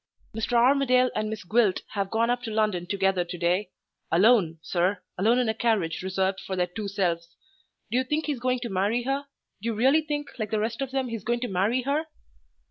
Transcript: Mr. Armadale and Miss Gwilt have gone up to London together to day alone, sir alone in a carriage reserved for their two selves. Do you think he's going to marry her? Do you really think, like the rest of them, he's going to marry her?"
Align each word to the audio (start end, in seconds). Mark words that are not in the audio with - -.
Mr. 0.33 0.53
Armadale 0.53 1.11
and 1.13 1.29
Miss 1.29 1.43
Gwilt 1.43 1.83
have 1.89 2.09
gone 2.09 2.31
up 2.31 2.41
to 2.41 2.49
London 2.49 2.87
together 2.87 3.23
to 3.23 3.37
day 3.37 3.69
alone, 4.11 4.57
sir 4.63 5.03
alone 5.15 5.37
in 5.37 5.47
a 5.47 5.53
carriage 5.53 6.01
reserved 6.01 6.39
for 6.39 6.55
their 6.55 6.65
two 6.65 6.87
selves. 6.87 7.35
Do 7.91 7.99
you 7.99 8.03
think 8.03 8.25
he's 8.25 8.39
going 8.39 8.61
to 8.61 8.69
marry 8.69 9.03
her? 9.03 9.27
Do 9.61 9.67
you 9.67 9.75
really 9.75 10.01
think, 10.01 10.31
like 10.39 10.49
the 10.49 10.57
rest 10.59 10.81
of 10.81 10.89
them, 10.89 11.09
he's 11.09 11.23
going 11.23 11.41
to 11.41 11.47
marry 11.47 11.83
her?" 11.83 12.07